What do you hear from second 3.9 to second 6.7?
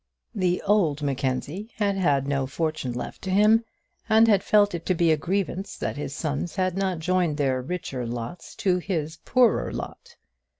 and had felt it to be a grievance that his sons